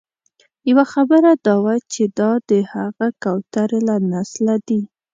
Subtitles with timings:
[0.69, 4.81] یوه خبره دا وه چې دا د هغه کوترې له نسله دي.